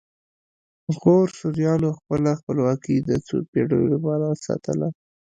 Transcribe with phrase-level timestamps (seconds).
[0.85, 4.87] د غور سوریانو خپله خپلواکي د څو پیړیو لپاره وساتله